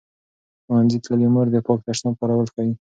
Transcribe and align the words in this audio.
ښوونځې 0.65 0.97
تللې 1.03 1.27
مور 1.33 1.47
د 1.51 1.57
پاک 1.65 1.79
تشناب 1.87 2.13
کارول 2.19 2.47
ښيي. 2.53 2.69